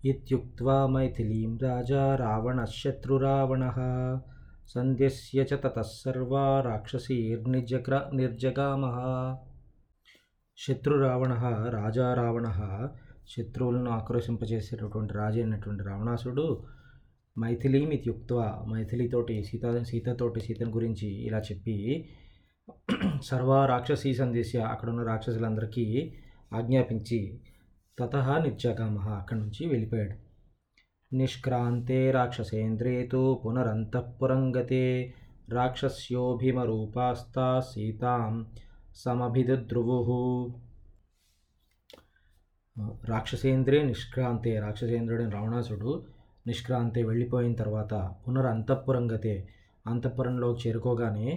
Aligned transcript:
ఇత్యుక్త్వా 0.00 0.76
మైథిలీం 0.86 1.50
రాజా 1.62 2.02
రావణశత్రురావణ 2.16 3.64
సంధ్య 4.66 5.06
చ 5.44 5.56
తతసర్వా 5.56 6.44
రాక్షసీర్నిజగ్ర 6.60 7.96
నిర్జగామः 8.12 8.96
శత్రురావణ 10.58 11.32
రాజా 11.70 12.06
రావణ 12.14 12.48
శత్రువులను 13.28 13.90
ఆక్రోశింపజేసేటటువంటి 13.90 15.14
రాజు 15.14 15.38
అయినటువంటి 15.38 15.84
రావణాసుడు 15.84 16.46
మైథిలీం 17.36 17.90
ఇత్యుక్త్వా 17.92 18.46
మైథిలితోటి 18.70 19.36
సీత 19.42 19.76
సీతతోటి 19.90 20.40
సీతను 20.40 20.72
గురించి 20.72 21.10
ఇలా 21.28 21.42
చెప్పి 21.50 21.76
సర్వ 23.28 23.52
రాక్షసీ 23.66 24.10
సందేశ 24.14 24.50
అక్కడ 24.64 24.88
ఉన్న 24.90 25.02
రాక్షసులందరికీ 25.02 25.86
ఆజ్ఞాపించి 26.52 27.20
తత 27.98 28.16
నిర్జగామ 28.16 28.98
అక్కడి 28.98 29.40
నుంచి 29.40 29.62
వెళ్ళిపోయాడు. 29.66 30.14
నిష్క్రాంతే 31.12 32.10
రాక్షసేంద్రే 32.10 33.06
తు 33.06 33.40
పునరంతఃపురంగతే 33.44 35.14
రాక్షస్యోభిమరూపాస్తా 35.50 37.46
సీతాం 37.60 38.34
సమభిదుద్రువు. 38.94 40.20
రాక్షసేంద్రే 43.08 43.82
నిష్క్రాంతే 43.82 44.60
రాక్షసేంద్రుడైన 44.60 45.30
రావణాసుడు 45.30 45.92
నిష్క్రాంతే 46.46 47.02
వెళ్ళిపోయిన 47.02 47.54
తర్వాత 47.54 47.94
పునరంతఃపురంగతే 48.22 49.34
అంతఃపురంలోకి 49.86 50.68
చేరుకోగానే 50.68 51.28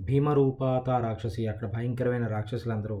భీమరూపాత 0.00 0.90
రాక్షసి 0.90 1.46
అక్కడ 1.46 1.66
భయంకరమైన 1.70 2.26
రాక్షసులందరూ 2.26 2.98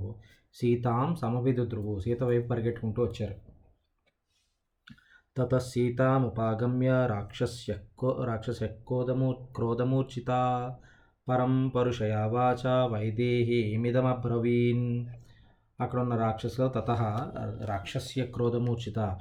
సీతాం 0.54 1.14
సమభిదుద్రువు 1.14 2.00
సీత 2.00 2.22
వైపు 2.22 2.48
పరిగెట్టుకుంటూ 2.48 3.02
వచ్చారు. 3.02 3.52
తత 5.38 5.58
సీతాముపాగమ్య 5.58 7.06
రాక్షస్య 7.10 7.74
కో 7.98 8.26
క్రోధమూ 8.86 9.32
క్రోధమూర్చిత 9.32 10.26
పరం 11.28 11.68
పరుషయా 11.68 12.26
వాచ 12.26 12.92
వైదేహీమిదమబ్రవీన్ 12.92 15.06
అక్కడ 15.80 16.00
ఉన్న 16.00 16.16
రాక్షసులు 16.16 16.68
తత 16.68 16.90
రాక్షస్య 17.64 18.24
క్రోధమూర్చిత 18.24 19.18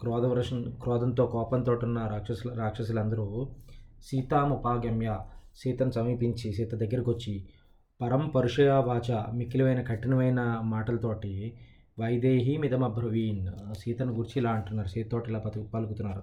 క్రోధవృష 0.00 0.54
క్రోధంతో 0.54 1.26
కోపంతో 1.26 1.78
ఉన్న 1.82 2.06
రాక్షసుల 2.06 2.54
రాక్షసులందరూ 2.54 3.48
సీతాముపాగమ్య 4.02 5.18
సీతను 5.56 5.90
సమీపించి 5.90 6.52
సీత 6.52 6.74
దగ్గరకు 6.74 7.10
వచ్చి 7.10 7.48
పరం 8.02 8.28
పరుషయా 8.28 8.80
వాచ 8.80 9.32
మిక్కిలివైన 9.32 9.82
కఠినమైన 9.82 10.60
మాటలతోటి 10.62 11.54
వైదేహి 11.98 12.56
మిదమబ్రవీన్ 12.56 13.74
సీతను 13.78 14.10
గురించి 14.10 14.32
ఇలా 14.36 14.50
అంటున్నారు. 14.50 14.88
సీతతోటి 14.88 15.30
ఇలా 15.30 15.38
పలు 15.38 15.62
పలుకుతున్నారు. 15.62 16.22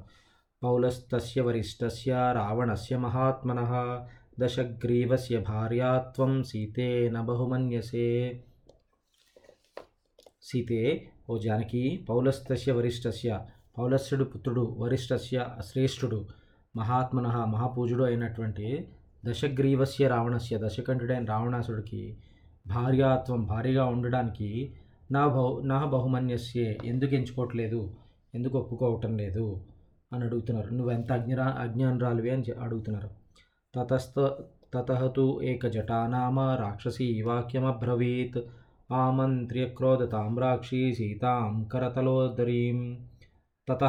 పౌలస్తస్య 0.63 1.41
వరిష్టస్య 1.41 2.33
రావణస్య 2.35 2.97
మహాత్మన 2.97 3.59
దశగ్రీవస్య 4.39 5.39
భార్యాత్వం 5.39 6.43
సీతే 6.43 7.09
బహుమన్యసే. 7.09 8.43
సీతే 10.41 11.09
ఓ 11.29 11.37
జానకి 11.37 12.05
పౌలస్తస్య 12.09 12.71
వరిష్టస్య 12.71 13.39
పౌలస్యుడు 13.77 14.23
పుత్రుడు 14.23 14.75
వరిష్టస్య 14.79 15.47
శ్రేష్ఠుడు 15.65 16.27
మహాత్మన 16.75 17.27
మహాపూజుడు 17.27 18.03
అయినటువంటి 18.03 18.87
దశగ్రీవస్య 19.25 20.07
రావణస్య 20.07 20.57
దశకంఠుడైన 20.57 21.25
రావణాసుడికి 21.25 22.17
భార్యాత్వం 22.67 23.45
భారీగా 23.45 23.85
ఉండడానికి 23.85 24.73
నా 25.11 25.27
బహు 25.27 25.61
నా 25.65 25.85
బహుమన్యస్యే 25.85 26.77
ఎందుకు 26.85 27.15
ఎంచుకోవట్లేదు? 27.15 27.95
ఎందుకు 28.35 28.57
ఒప్పుకోవటం 28.57 29.17
లేదు? 29.17 29.61
అని 30.13 30.25
అడుగుతున్నారు. 30.25 30.73
నువ్వు 30.73 30.91
ఎంత 30.91 31.11
అజ్ఞరా 31.11 31.45
అజ్ఞానరాలువే 31.45 32.29
అని 32.29 32.51
అడుగుతున్నారు. 32.51 33.09
తతస్థ 33.75 34.29
తతహతు 34.73 35.41
ఏక 35.43 35.65
నామ 35.91 36.39
రాక్షసీ 36.39 37.21
వాక్యమబ్రవీత్. 37.21 38.41
ఆమంత్ర్య 38.93 39.65
క్రోధతాం 39.65 40.09
తామ్రాక్షి 40.09 40.93
సీతాం 40.93 41.63
కరతలోదరీం. 41.63 43.07
తత 43.69 43.83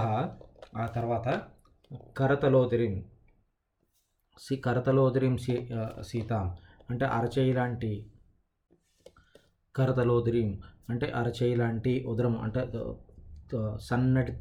ఆ 0.76 0.86
తర్వాత 0.86 1.42
కరతలోదరీం. 2.16 3.02
C 4.40 4.56
కరతలోదరీం 4.56 5.36
see 5.36 5.54
సీతాం. 6.00 6.46
అంటే 6.90 7.04
అరచేయి 7.06 7.52
లాంటి 7.52 7.92
కరతలోదరీం 9.74 10.50
అంటే 10.90 11.06
అరచేయి 11.10 11.56
లాంటి 11.56 11.92
ఉదరం 12.04 12.34
అంటే 12.42 12.62
సన్నటి 13.80 14.32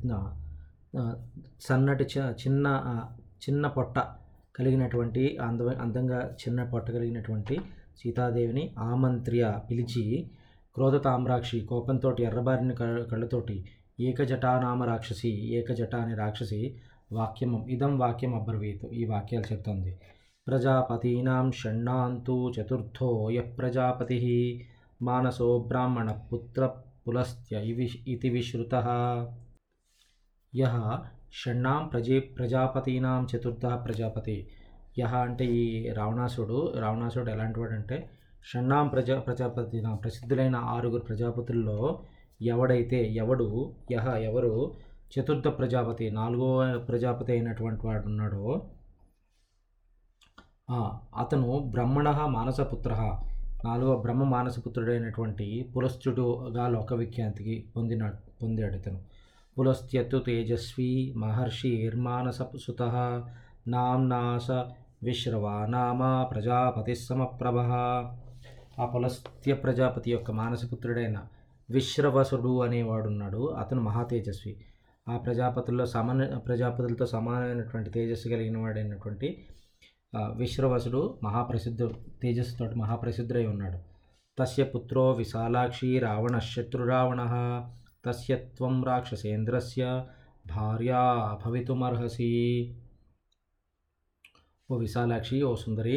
సన్నటి 1.62 2.06
చిన్న 2.44 2.68
చిన్న 3.50 3.68
పొట్ట 3.68 4.00
కలిగినటువంటి 4.56 5.38
అంద 5.38 5.62
అందంగా 5.62 6.20
చిన్న 6.34 6.64
పొట్ట 6.64 6.92
కలిగినటువంటి 6.92 7.56
సీతాదేవిని 7.98 8.64
ఆమంత్రియ 8.78 9.52
పిలిచి 9.70 10.04
క్రోధ 10.76 10.96
తామ్రాక్షి 11.04 11.60
కోపంతో 11.62 12.16
ఎర్రబారిన 12.20 12.72
కళ్ళతోటి 13.12 13.58
ఏకజటానామ 14.00 14.84
రాక్షసి 14.84 15.32
ఏకజట 15.56 15.96
అనే 15.96 16.16
రాక్షసి 16.16 16.60
వాక్యం 17.12 17.54
ఇదం 17.70 18.00
వాక్యం 18.00 18.34
అబ్రవీత్ 18.36 18.86
ఈ 18.94 19.06
వాక్యాలు 19.06 19.54
చెప్తుంది. 19.54 19.92
ప్రజాపతీనాం 20.48 21.52
షణ్ణాంతు 21.52 22.36
చతుర్థో 22.56 23.30
య 23.32 23.42
ప్రజాపతి 23.42 24.18
మానసో 25.02 25.60
బ్రాహ్మణ 25.60 26.12
పుత్ర 26.12 26.62
పులస్త్య 27.08 27.62
ఇవి 27.72 27.88
ఇది 28.08 28.30
విశ్రుత. 28.30 28.74
యహ 30.56 30.76
షణ్ణాం 31.32 31.88
ప్రజే 31.88 32.20
ప్రజాపతీనాం 32.20 33.28
చతుర్థ 33.32 33.66
ప్రజాపతి. 33.86 34.38
యహ 35.00 35.14
అంటే 35.16 35.46
ఈ 35.46 35.66
రావణాసుడు 35.94 36.60
రావణాసుడు 36.80 37.30
ఎలాంటి 37.32 37.62
అంటే 37.80 37.98
షణ్ణాం 38.46 38.88
ప్రజా 38.88 39.20
ప్రజాపతినాం 39.20 39.96
ప్రసిద్ధులైన 39.96 40.56
ఆరుగురు 40.56 41.04
ప్రజాపతుల్లో 41.04 41.80
ఎవడైతే 42.42 43.00
ఎవడు 43.14 43.48
యహ 43.92 44.08
ఎవరు 44.30 44.54
చతుర్థ 45.14 45.48
ప్రజాపతి 45.48 46.12
నాలుగో 46.12 46.80
ప్రజాపతి 46.80 47.32
అయినటువంటి 47.32 47.88
వాడు 47.88 48.06
ఉన్నాడో. 48.08 48.62
అతను 51.18 51.60
బ్రహ్మణ 51.60 52.10
మానసపుత్ర 52.26 52.94
నాలుగో 53.66 53.98
బ్రహ్మ 53.98 54.24
మానసపుత్రుడైనటువంటి 54.24 55.72
పులశ్చుడుగా 55.76 56.68
లోక 56.68 56.94
విఖ్యాతికి 56.94 57.66
పొందిన 57.76 58.14
పొందాడు 58.42 58.76
ఇతను. 58.76 59.02
పులస్త్యత్తు 59.60 60.18
తేజస్వి 60.18 61.14
మహర్షిర్మానససుత 61.18 62.82
నామ్నాస 63.68 64.52
విశ్రవ 65.04 65.66
నామ 65.66 66.24
ప్రజాపతి 66.24 66.96
సమప్రభ. 66.96 67.58
ఆ 68.82 68.86
పులస్త్య 68.96 69.54
ప్రజాపతి 69.54 70.12
యొక్క 70.12 70.32
మానసపుత్రుడైన 70.32 71.18
విశ్రవసుడు 71.70 72.62
అనేవాడున్నాడు 72.62 73.48
అతను 73.48 73.82
మహాతేజస్వి 73.82 74.58
ఆ 75.10 75.18
ప్రజాపతుల్లో 75.18 75.86
సమాన 75.86 76.38
ప్రజాపతులతో 76.38 77.06
సమానమైనటువంటి 77.06 77.90
తేజస్సు 77.90 78.28
కలిగిన 78.30 78.58
వాడైనటువంటి 78.58 79.30
ఆ, 80.14 80.28
విశ్రవసుడు 80.38 81.20
మహాప్రసిద్ధు 81.24 81.88
తేజస్సుతో 82.22 82.66
మహాప్రసిద్ధుడై 82.76 83.46
ఉన్నాడు. 83.46 83.80
తస్య 84.38 84.64
పుత్రో 84.64 85.12
విశాలాక్షి 85.12 86.00
రావణ 86.00 86.40
శత్రురావణ 86.40 87.22
తస్య 88.06 88.36
త్వం 88.36 88.84
రాక్షసేంద్రస్య 88.84 89.84
భార్యా 90.46 91.02
భవితుమర్హసి. 91.46 92.32
ఓ 94.70 94.78
విశాలాక్షి 94.78 95.42
ఓ 95.42 95.56
సుందరి 95.56 95.96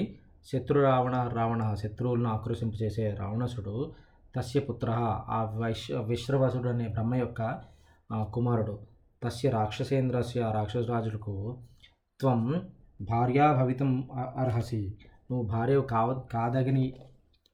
శత్రు 0.53 0.81
రావణ 0.81 1.29
రావణ 1.33 1.75
శత్రువులను 1.75 2.29
ఆక్రోశింపచేసే 2.29 3.15
రావణసుడు 3.15 3.75
తస్య 4.35 4.61
పుత్ర 4.61 4.89
ఆ 5.29 5.45
వైశ్ 5.59 5.91
విశ్రవసుడు 6.07 6.69
అనే 6.69 6.89
బ్రహ్మ 6.89 7.15
యొక్క 7.15 7.41
కుమారుడు. 8.31 8.75
తస్య 9.25 9.51
రాక్షసేంద్రస్య 9.51 10.53
రాక్షసరాజులకు 10.55 11.59
త్వం 12.21 12.63
భార్యా 13.01 13.53
భవితం 13.53 14.09
అ- 14.13 14.33
అర్హసి. 14.37 14.95
నువ్వు 15.31 15.47
భార్య 15.47 15.81
కావ 15.91 16.23
కాదగిని 16.33 16.93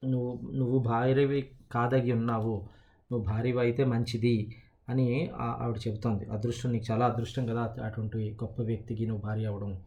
నువ్వు 0.04 0.50
నువ్వు 0.54 0.78
భార్యవి 0.78 1.48
కాదగి 1.72 2.12
ఉన్నావు. 2.12 2.68
నువ్వు 3.12 3.26
భార్యవి 3.26 3.60
అయితే 3.60 3.84
మంచిది 3.84 4.56
అని 4.88 5.30
ఆవిడ 5.40 5.76
చెప్తోంది 5.88 6.24
అదృష్టం 6.24 6.72
నీకు 6.72 6.92
చాలా 6.92 7.06
అదృష్టం 7.06 7.46
కదా 7.46 7.76
అటువంటి 7.84 8.36
గొప్ప 8.42 8.62
వ్యక్తికి 8.62 9.06
నువ్వు 9.06 9.22
భార్య 9.22 9.46
అవ్వడం 9.46 9.80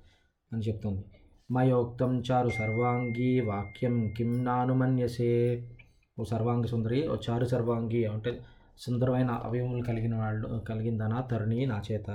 అని 0.54 0.62
చెప్తోంది. 0.62 1.06
మయోక్తం 1.52 2.24
చారు 2.32 2.50
సర్వాంగి 2.50 3.42
వాక్యం 3.42 4.14
కిం 4.18 4.46
నానుమన్యసే. 4.46 5.68
ఓ 6.20 6.24
సర్వాంగ 6.24 6.66
సుందరి 6.66 7.08
ఓ 7.08 7.16
చారు 7.30 7.46
సర్వాంగి 7.46 8.06
అంటే 8.06 8.40
సుందరమైన 8.82 9.32
అవయవములు 9.44 9.84
కలిగిన 9.84 10.16
వాళ్ళు 10.16 10.48
కలిగిందనా 10.70 11.22
తరుణి 11.22 11.66
నా 11.66 11.82
చేత 11.92 12.10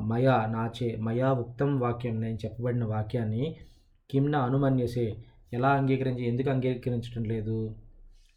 మయా 0.00 0.34
నా 0.46 0.70
చే 0.78 0.88
మయా 0.96 1.28
ఉక్తం 1.32 1.70
వాక్యం 1.80 2.20
నేను 2.20 2.38
చెప్పబడిన 2.44 2.84
వాక్యాన్ని 2.84 3.44
కిమ్న 4.10 4.36
అనుమన్యసే 4.36 5.06
ఎలా 5.52 5.70
అంగీకరించి 5.70 6.24
ఎందుకు 6.24 6.50
అంగీకరించడం 6.50 7.24
లేదు? 7.24 7.58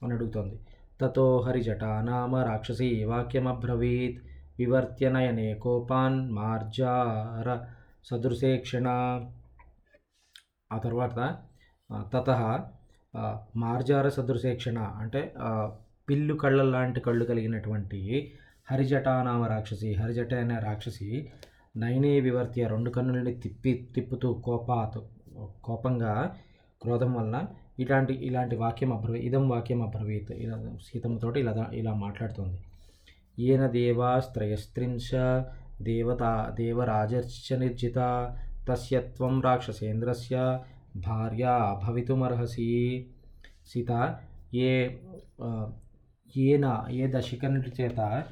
అని 0.04 0.14
అడుగుతోంది. 0.14 0.56
తతో 1.02 1.26
హరిజట 1.48 1.84
నామ 1.84 2.36
రాక్షసి 2.42 2.90
వాక్యమబ్రవీత్ 3.04 4.20
వివర్త్యనయనే 4.60 5.54
కోపాన్ 5.54 6.32
మార్జార 6.32 7.48
సదృశేక్షణ 8.06 8.88
ఆ 10.72 10.78
తర్వాత 10.78 11.20
తత 12.14 12.30
మార్జార 13.56 14.10
సదృశేక్షణ 14.10 14.80
అంటే 14.80 15.22
పిల్లు 16.10 16.34
కళ్ళ 16.34 16.62
లాంటి 16.62 17.00
కళ్ళు 17.00 17.26
కలిగినటువంటి 17.26 18.32
హరిజటానామ 18.72 19.44
రాక్షసి 19.46 19.94
హరిజట 19.94 20.34
అనే 20.34 20.58
రాక్షసి 20.60 21.10
నైనే 21.78 22.20
ఆ 22.20 22.68
రెండు 22.68 22.90
కన్నులని 22.90 23.34
తిప్పి 23.34 23.88
తిప్పుతూ 23.96 24.34
కోపాత్ 24.34 25.00
కోపంగా 25.64 26.36
క్రోధం 26.82 27.14
వలన 27.14 27.38
ఇలాంటి 27.80 28.14
ఇలాంటి 28.14 28.56
వాక్యం 28.56 28.94
అప్రవీ 28.94 29.20
ఇదం 29.20 29.50
వాక్యం 29.50 29.82
అబ్రవీత్. 29.82 30.32
ఇలా 30.32 30.58
సీతమ్మతోటి 30.88 31.40
ఇలా 31.40 31.70
ఇలా 31.74 31.94
మాట్లాడుతుంది. 31.94 32.60
ఈయన 33.40 33.68
దేవాస్త్రయస్త్రింశ 33.68 35.12
దేవత 35.82 36.24
దేవరాజర్చ 36.56 37.58
నిర్జిత 37.58 38.00
తస్య 38.70 39.00
త్వం 39.00 39.42
రాక్షసేంద్రస్య 39.42 40.60
భార్య 40.96 41.46
భవితుమర్హసి. 41.88 42.70
సీత 43.68 43.92
ఏ 44.54 44.70
ఈయన 46.38 46.66
ఏ 46.92 47.12
దశకనుడి 47.12 47.72
చేత 47.80 48.24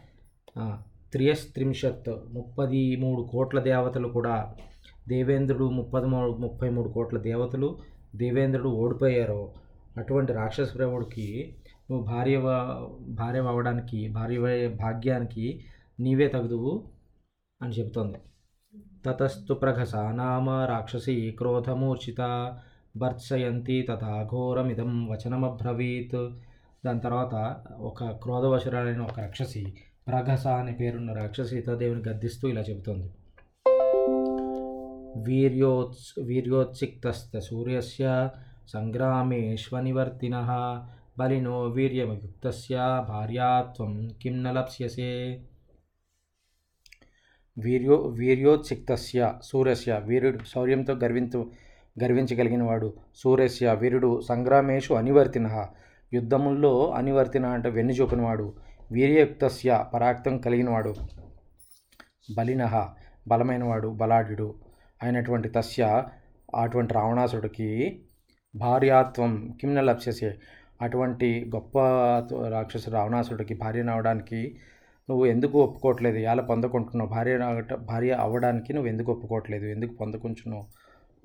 త్రియస్త్రింశత్ 1.12 2.12
ముప్పది 2.34 2.96
మూడు 2.96 3.22
కోట్ల 3.22 3.60
దేవతలు 3.60 4.08
కూడా 4.08 4.36
దేవేంద్రుడు 5.08 5.66
ముప్పది 5.70 6.08
మూడు 6.08 6.32
ముప్పై 6.38 6.70
మూడు 6.70 6.90
కోట్ల 6.90 7.18
దేవతలు 7.18 7.70
దేవేంద్రుడు 8.16 8.70
ఓడిపోయారో. 8.70 9.42
అటువంటి 9.98 10.32
రాక్షస 10.34 10.76
ప్రభుడికి 10.78 11.56
నువ్వు 11.90 12.04
భార్య 12.06 12.38
భార్య 13.20 13.40
అవ్వడానికి 13.40 14.08
భార్య 14.08 14.38
భాగ్యానికి 14.68 15.46
నీవే 16.00 16.28
తగుదువు 16.28 16.84
అని 17.62 17.74
చెబుతోంది. 17.74 18.20
తతస్తు 19.06 19.54
ప్రఘస 19.54 19.96
నామ 19.96 20.50
రాక్షసి 20.50 21.16
క్రోధమూర్ఛిత 21.32 22.22
భర్త్సయంతి 22.98 23.78
తథా 23.90 24.24
ఘోరమిదం 24.32 24.92
వచనమబ్రవీత్. 25.08 26.20
దాని 26.86 27.00
తర్వాత 27.00 27.36
ఒక 27.90 28.04
క్రోధవశురాలైన 28.24 29.02
ఒక 29.02 29.20
రాక్షసి 29.20 29.62
ప్రగస 30.08 30.46
అనే 30.62 30.72
పేరున్న 30.72 31.12
రాక్షసి 31.14 31.50
సీతాదేవిని 31.50 32.02
గద్దిస్తూ 32.10 32.46
ఇలా 32.50 32.64
చెబుతోంది. 32.70 33.08
వీర్యోత్స్ 35.28 36.08
వీర్యోత్సిక్తస్త 36.30 37.40
సూర్యస్య 37.40 38.06
సంగ్రామేష్వనివర్తిన 38.74 40.36
బలినో 41.20 41.58
వీర్యమయుక్తస్య 41.78 42.76
భార్యాత్వం 43.10 43.92
కిం 44.22 44.36
న 44.44 44.52
లప్స్యసే. 44.52 45.12
వీర్యో 47.58 47.98
వీర్యోత్సిక్తస్య 48.20 49.34
సూర్యస్య 49.44 50.02
వీరుడు 50.06 50.40
శౌర్యంతో 50.54 50.94
గర్వించు 51.04 51.42
గర్వించగలిగిన 52.04 52.64
వాడు 52.64 52.90
సూర్యస్య 53.16 53.74
వీరుడు 53.82 54.10
సంగ్రామేషు 54.30 54.94
అనివర్తిన 54.94 55.48
యుద్ధముల్లో 56.14 56.92
అనివర్తిన 56.92 57.46
అంటే 57.46 57.70
వెన్ను 57.70 57.94
చూపినవాడు 57.94 58.54
వీర్యయుక్తస్య 58.92 59.86
పరాక్తం 59.94 60.38
కలిగినవాడు 60.38 60.94
బలినహ 62.36 62.94
బలమైనవాడు 63.28 63.88
బలాఢ్యుడు 63.88 64.56
అయినటువంటి 65.04 65.50
తస్య 65.50 66.04
అటువంటి 66.56 66.94
రావణాసుడికి 66.94 68.02
భార్యాత్వం 68.56 69.58
కిమ్న 69.62 69.82
లప్స్యసే? 69.82 70.36
అటువంటి 70.82 71.52
గొప్ప 71.56 71.80
రాక్షసు 72.50 72.90
రావణాసుడికి 72.90 73.54
భార్య 73.54 73.82
అవడానికి 73.90 74.58
నువ్వు 75.10 75.26
ఎందుకు 75.26 75.62
ఒప్పుకోవట్లేదు? 75.62 76.18
ఎలా 76.18 76.44
పొందకుంటున్నావు? 76.44 77.10
భార్య 77.10 77.38
భార్య 77.82 78.12
అవ్వడానికి 78.12 78.74
నువ్వు 78.74 78.90
ఎందుకు 78.90 79.12
ఒప్పుకోవట్లేదు? 79.12 79.66
ఎందుకు 79.66 79.94
పొందకుంటున్నావు 79.94 80.68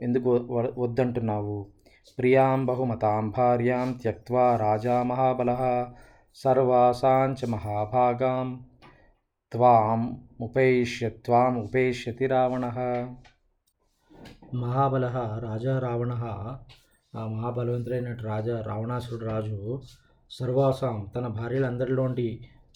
ఎందుకు 0.01 0.31
వద్దంటున్నావు? 0.79 1.67
ప్రియాం 2.19 2.61
బహుమతాం 2.67 3.27
భార్యాం 3.31 3.89
త్యక్వా 3.99 4.47
రాజా 4.57 4.97
మహాబల 5.03 5.51
సర్వాసాంచ 6.37 7.47
మహాభాగాం 7.49 8.49
త్వాం 9.53 10.01
ఉపేష్య 10.41 11.09
త్వాం 11.27 11.55
ఉపేష్యతి 11.63 12.27
రావణ 12.27 12.65
మహాబల 14.57 15.07
రాజా 15.39 15.75
రావణ 15.79 16.13
ఆ 17.15 17.23
మహాబలవంతుడైన 17.33 18.11
రాజా 18.25 18.57
రావణాసురుడు 18.67 19.27
రాజు 19.27 19.59
సర్వాసాం 20.31 20.97
తన 21.15 21.27
భార్యలందరిలోంటి 21.37 22.27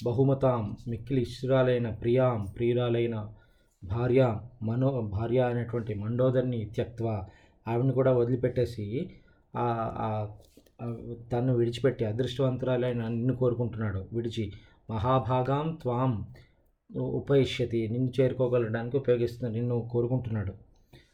బహుమతాం 0.05 0.63
మిక్కిలి 0.87 1.23
ఇష్టరాలైన 1.23 1.89
ప్రియాం 1.97 2.39
ప్రియురాలైన 2.55 3.17
భార్య 3.83 4.23
మనో 4.63 4.91
భార్య 5.13 5.41
అనేటువంటి 5.45 5.93
మండోదరిని 5.95 6.61
త్యక్త్వ 6.75 7.07
ఆవిడని 7.69 7.93
కూడా 7.93 8.13
వదిలిపెట్టేసి 8.13 8.87
తను 11.33 11.53
విడిచిపెట్టి 11.57 12.05
అదృష్టవంతురాలైన 12.05 13.03
నిన్ను 13.09 13.35
కోరుకుంటున్నాడు. 13.37 14.01
విడిచి 14.13 14.45
మహాభాగాం 14.91 15.79
త్వాం 15.83 16.13
ఉపయిష్యతి 17.21 17.89
నిన్ను 17.89 18.11
చేరుకోగలడానికి 18.21 18.97
ఉపయోగిస్తున్నాడు 18.97 19.55
నిన్ను 19.59 19.89
కోరుకుంటున్నాడు. 19.93 20.53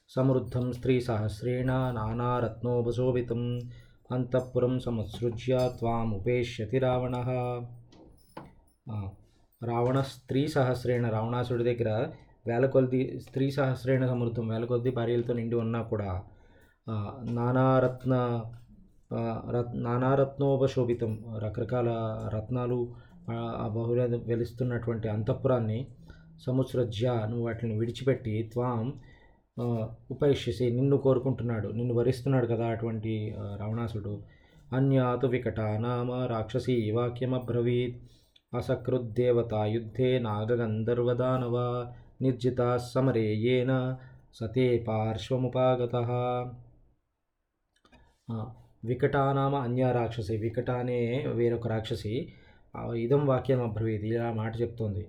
సమృద్ధం 0.09 0.73
స్త్రీ 0.73 1.00
సహస్రేణ 1.00 1.71
నానారత్నోపశోభితం. 1.99 3.43
అంతఃపురం 4.12 4.79
సమసృజ్య 4.79 5.55
త్వాం 5.79 6.15
ఉపేష్యతి 6.15 6.79
రావణ. 6.79 7.15
రావణ 9.61 10.00
స్త్రీ 10.00 10.43
సహస్రేణ 10.49 11.05
రావణాసుడి 11.09 11.65
దగ్గర 11.65 11.91
వేల 12.47 12.67
కొద్ది 12.67 13.00
స్త్రీ 13.21 13.50
సహస్రేణ 13.50 14.06
సమృద్ధం 14.06 14.49
వేల 14.49 14.65
కొద్ది 14.65 14.91
భార్యలతో 14.91 15.33
నిండి 15.35 15.56
ఉన్నా 15.56 15.81
కూడా 15.83 16.11
నానారత్న 17.29 18.14
రత్ 19.55 19.75
నానారత్నోపశోభితం 19.76 21.12
రకరకాల 21.38 21.88
రత్నాలు 22.35 22.79
బహుళ 23.75 24.00
వెలుస్తున్నటువంటి 24.26 25.08
అంతఃపురాన్ని 25.08 25.79
సముత్సృజ్య 26.46 27.06
నువ్వు 27.29 27.44
వాటిని 27.46 27.75
విడిచిపెట్టి 27.79 28.35
త్వాం 28.52 28.85
ఉపేక్షిసి 30.11 30.67
నిన్ను 30.70 30.96
కోరుకుంటున్నాడు 30.99 31.69
నిన్ను 31.70 31.94
వరిస్తున్నాడు 31.94 32.46
కదా 32.46 32.67
అటువంటి 32.67 33.14
రావణాసుడు 33.56 34.14
అన్యాతు 34.73 35.26
వికట 35.26 35.61
నామ 35.79 36.12
రాక్షసి 36.25 36.76
వాక్యమబ్రవీత్ 36.90 37.99
అసకృద్దేవత 38.52 39.55
యుద్ధే 39.75 40.11
నాగగంధర్వదానవ 40.19 41.56
నిర్జిత 42.23 42.61
సమరే 42.87 43.26
ఏన 43.54 43.73
సతే 44.35 44.66
పార్శ్వముపాగత. 44.88 45.97
వికటానామ 48.85 49.54
అన్య 49.56 49.92
రాక్షసి 49.92 50.37
వికట 50.37 50.70
అనే 50.70 50.99
వేరొక 51.26 51.66
రాక్షసి. 51.68 52.14
ఇదం 52.97 53.26
వాక్యం 53.26 53.62
అబ్రవీది 53.62 54.08
ఇలా 54.08 54.32
మాట 54.32 54.52
చెప్తోంది. 54.61 55.02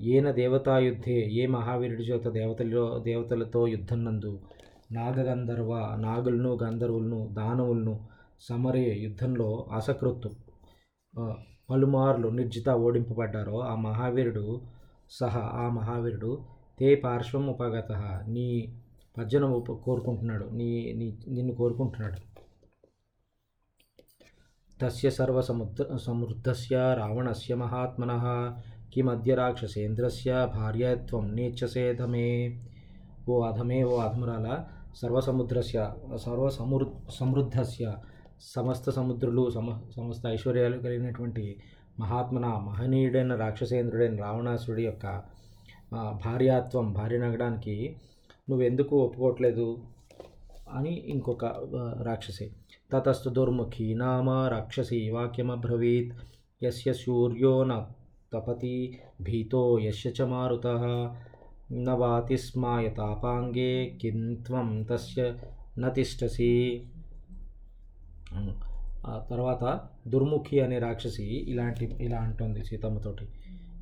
ఏన 0.00 0.30
దేవతాయుద్ధే 0.30 1.16
ఏ 1.40 1.46
మహావీరుడి 1.46 2.02
చేత 2.02 2.28
దేవతలో 2.28 2.98
దేవతలతో 2.98 3.66
యుద్ధం 3.68 4.04
నందు 4.04 4.32
నాగగంధర్వ 4.92 5.72
నాగులను 6.00 6.58
గంధర్వులను 6.62 7.28
దానవులను 7.32 7.94
సమరే 8.40 8.84
యుద్ధంలో 9.00 9.66
అసకృత్తు. 9.72 10.30
పలుమార్లు 11.70 12.28
నిర్జిత 12.28 12.68
ఓడింపబడ్డారో 12.68 13.56
ఆ 13.60 13.74
మహావీరుడు 13.76 14.60
సహా 15.10 15.42
ఆ 15.54 15.68
మహావీరుడు 15.68 16.32
తే 16.80 16.94
పార్శ్వం 16.94 17.44
ఉపగత 17.50 17.92
నీ 18.28 18.46
భజన 19.18 19.44
కోరుకుంటున్నాడు. 19.84 20.46
నీ 20.52 20.68
నీ 20.92 21.06
నిన్ను 21.28 21.54
కోరుకుంటున్నాడు. 21.54 22.18
తస్య 24.80 25.10
సర్వ 25.10 25.38
సముద్ర 25.40 25.84
సమృద్ధస్య 25.96 26.74
రావణస్య 26.98 27.54
మహాత్మన 27.54 28.12
కిమద్య 28.94 29.34
రాక్షసేంద్రస్య 29.34 30.30
భార్యత్వం 30.54 31.24
నేచ్చసేధమే 31.36 32.28
ఓ 33.28 33.36
అధమే 33.42 33.78
ఓ 33.82 33.96
అధమురాల 33.98 34.48
సర్వసముద్రస్య 34.96 35.78
సర్వసమృ 36.16 36.86
సమృద్ధస్య 37.10 37.86
సమస్త 38.40 38.90
సముద్రులు 38.90 39.50
సమ 39.50 39.68
సమస్త 39.96 40.22
ఐశ్వర్యాలు 40.26 40.76
కలిగినటువంటి 40.78 41.44
మహాత్మన 42.00 42.46
మహనీయుడైన 42.66 43.34
రాక్షసేంద్రుడైన 43.34 44.16
రావణాసురుడి 44.22 44.84
యొక్క 44.84 45.06
భార్యాత్వం 46.24 46.86
భార్య 46.92 47.18
నగడానికి 47.18 47.76
నువ్వెందుకు 48.50 48.94
ఒప్పుకోవట్లేదు 49.04 49.68
అని 50.72 50.92
ఇంకొక 51.12 51.44
రాక్షసి. 52.02 52.46
తతస్తు 52.92 53.28
దుర్ముఖి 53.28 53.86
నామ 53.94 54.30
రాక్షసి 54.54 55.00
వాక్యమబ్రవీత్. 55.10 56.12
యస్య 56.62 56.92
సూర్యో 56.92 57.54
న 57.64 57.74
తపతి 58.32 58.76
భీతో 59.20 59.62
యస్య 59.78 60.10
చ 60.18 60.26
మారుత. 60.32 60.66
నవాతి 61.86 62.00
వాతి 62.02 62.36
స్మాయతాపాంగే 62.38 63.72
కిం 64.02 64.18
త్వం 64.46 64.68
తస్య 64.82 65.22
న 65.78 65.88
తిష్టసి 65.88 66.52
తర్వాత 69.30 69.64
దుర్ముఖి 70.08 70.56
అనే 70.60 70.78
రాక్షసి 70.78 71.26
ఇలాంటి 71.52 71.84
ఇలా 72.00 72.18
అంటుంది 72.18 72.62
సీతమ్మతోటి 72.64 73.26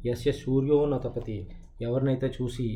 యస్య 0.07 0.33
సూర్యో 0.33 0.79
నతపతి 0.87 1.05
తపతి. 1.05 1.85
ఎవరినైతే 1.85 2.29
చూసి 2.37 2.67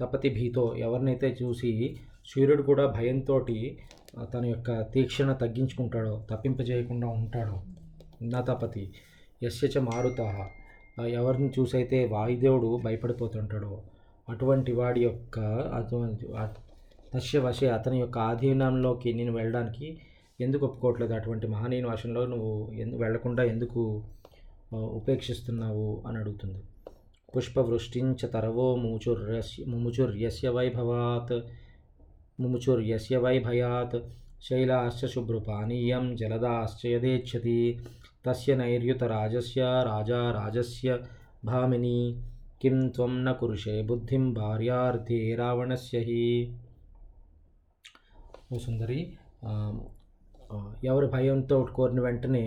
తపతి 0.00 0.28
భీతో 0.28 0.74
ఎవరినైతే 0.76 1.36
చూసి 1.42 1.96
సూర్యుడు 2.26 2.62
కూడా 2.62 2.86
భయంతో 2.86 3.46
తన 4.34 4.44
యొక్క 4.44 4.80
తీక్షణ 4.80 5.32
తగ్గించుకుంటాడో 5.32 6.26
తప్పింపజేయకుండా 6.30 7.08
ఉంటాడో. 7.08 7.62
నా 8.22 8.40
తపతి 8.40 8.92
యస్య 9.42 9.80
మారుత. 9.80 10.48
ఎవరిని 11.08 11.50
చూసైతే 11.58 12.04
వాయుదేవుడు 12.04 12.80
భయపడిపోతుంటాడో 12.84 13.82
అటువంటి 14.28 14.72
వాడి 14.72 15.02
యొక్క 15.02 15.40
అటువంటి 15.74 16.26
తస్య 17.14 17.38
వశే 17.38 17.68
అతని 17.68 18.00
యొక్క 18.00 18.18
ఆధీనంలోకి 18.18 19.12
నేను 19.12 19.32
వెళ్ళడానికి 19.32 19.98
ఎందుకు 20.40 20.66
ఒప్పుకోవట్లేదు? 20.66 21.14
అటువంటి 21.14 21.46
మహనీయుని 21.46 21.88
వశంలో 21.88 22.26
నువ్వు 22.26 22.72
ఎందు 22.72 22.96
వెళ్ళకుండా 22.96 23.44
ఎందుకు 23.44 24.02
ఉపేక్షిస్తున్నావు? 24.74 26.02
అని 26.06 26.18
అడుగుతుంది. 26.18 26.62
పుష్పవృష్టించ 27.28 28.20
తరవో 28.32 28.66
ముముచుర్యస్య 28.82 29.64
ముముచుర్యస్య 29.72 30.48
వైభవాత్ 30.56 31.34
ముముచుర్యస్య 32.38 33.16
వైభయాత్ 33.24 33.96
శైలాశ్చ 34.44 35.00
శుభ్రపానీయం 35.12 36.04
జలదాశ్చ 36.18 36.80
యదేచ్ఛతి 36.92 37.58
తస్య 38.24 38.52
నైర్యుతరాజస్య 38.60 39.60
రాజా 39.88 40.20
రాజస్య 40.36 40.88
భామిని 41.44 41.96
కిం 42.62 42.76
త్వం 42.94 43.12
న 43.20 43.32
కురుషే 43.38 43.76
బుద్ధిం 43.88 44.24
భార్యార్థే 44.34 45.20
రావణస్య 45.38 45.98
హి 46.06 46.22
ఓ 48.48 48.58
సుందరి 48.64 49.00
ఆ, 49.44 49.52
ఆ, 50.50 50.56
ఎవరి 50.84 51.08
భయంతో 51.12 51.56
కోరిన 51.74 52.00
వెంటనే 52.00 52.44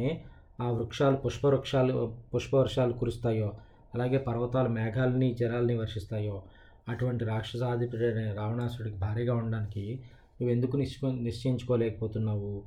ఆ 0.60 0.70
వృక్షాలు 0.74 1.18
పుష్పవృక్షాలు 1.24 1.94
పుష్పవర్షాలు 2.32 2.94
కురుస్తాయో 3.00 3.50
అలాగే 3.96 4.18
పర్వతాలు 4.18 4.70
మేఘాలని 4.70 5.34
జలాలని 5.34 5.76
వర్షిస్తాయో? 5.78 6.44
అటువంటి 6.90 7.26
రాక్షసాధిపతి 7.26 8.10
రావణాసుడికి 8.34 8.96
భారీగా 8.96 9.36
ఉండడానికి 9.36 10.00
నువ్వు 10.42 10.50
ఎందుకు 10.50 10.78
నిశ్చ 10.78 11.08
నిశ్చయించుకోలేకపోతున్నావు? 11.12 12.64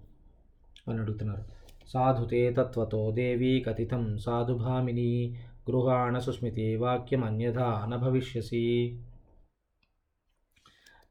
అని 0.88 0.98
అడుగుతున్నారు. 1.00 1.44
సాధుతే 1.88 2.52
తత్వతో 2.52 3.10
దేవి 3.10 3.64
కథితం. 3.68 4.18
సాధుభామిని 4.18 5.10
గృహాణ 5.70 6.18
సుస్మితి 6.18 6.76
వాక్యం 6.76 7.24
అన్యథా 7.24 7.64
అనభవిష్యసి 7.64 8.96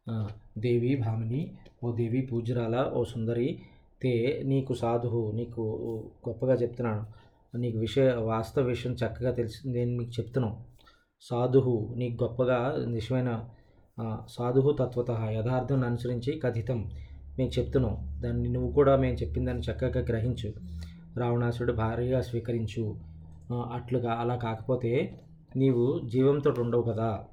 భవిష్యసి 0.08 0.60
దేవి 0.62 0.96
భామిని 0.96 1.52
ఓ 1.84 1.92
దేవి 1.96 2.22
పూజరాల 2.22 2.92
ఓ 2.94 3.04
సుందరి 3.04 3.60
తే 4.02 4.42
నీకు 4.46 4.74
సాధువు 4.74 5.32
నీకు 5.32 5.62
గొప్పగా 6.30 6.54
చెప్తున్నాను. 6.54 7.04
నీకు 7.58 7.78
విషయ 7.78 8.14
వాస్తవ 8.14 8.62
విషయం 8.62 8.94
చక్కగా 8.94 9.32
తెలిసి 9.32 9.70
నేను 9.70 9.98
మీకు 9.98 10.12
చెప్తున్నాను 10.22 10.66
సాధువు 11.22 11.96
నీకు 11.98 12.24
గొప్పగా 12.24 12.86
నిజమైన 12.88 13.46
సాధువు 14.28 14.72
తత్వత 14.72 15.12
యథార్థం 15.12 15.84
అనుసరించి 15.84 16.40
కథితం. 16.40 16.90
మేము 17.38 17.60
చెప్తున్నాం 17.60 18.22
దాన్ని 18.24 18.50
నువ్వు 18.50 18.72
కూడా 18.72 18.96
మేము 18.98 19.14
చెప్పిన 19.14 19.46
దాన్ని 19.46 19.64
చక్కగా 19.72 20.04
గ్రహించు. 20.06 20.54
రావణాసుడు 21.20 21.74
భారీగా 21.74 22.22
స్వీకరించు. 22.22 23.00
అట్లుగా 23.54 24.14
అలా 24.14 24.36
కాకపోతే 24.36 25.22
నీవు 25.56 26.02
జీవంతో 26.10 26.54
ఉండవు 26.60 26.82
కదా. 26.82 27.26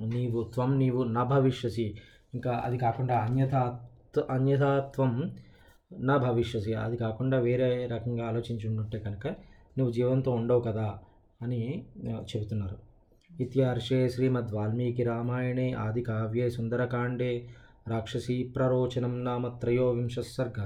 నీవు 0.00 0.50
త్వం 0.54 0.78
నీవు 0.78 1.04
నా 1.04 1.24
భవిష్యసి 1.24 1.96
ఇంకా 2.34 2.62
అది 2.64 2.78
కాకుండా 2.78 3.18
అన్యథా 3.18 3.80
అన్యథాత్వం 4.30 5.34
నా 5.98 6.16
భవిష్యసి 6.16 6.74
అది 6.74 6.96
కాకుండా 6.96 7.38
వేరే 7.38 7.86
రకంగా 7.86 8.26
ఆలోచించి 8.26 8.78
ఉంటే 8.78 8.98
కనుక 8.98 9.26
నువ్వు 9.78 9.92
జీవంతో 9.92 10.32
ఉండవు 10.32 10.60
కదా 10.60 10.98
అని 11.42 11.84
చెబుతున్నారు. 12.10 12.76
ఇత్యార్షే 13.40 14.08
శ్రీమద్ 14.08 14.52
వాల్మీకి 14.52 15.02
రామాయణే 15.02 15.72
ఆది 15.72 16.02
కావ్యే 16.02 16.50
సుందరకాండే 16.50 17.48
రాక్షసీ 17.88 18.42
ప్రరోచనం 18.42 19.24
నామ 19.24 19.48
త్రయోవింశ 19.48 20.18
సర్గ. 20.18 20.60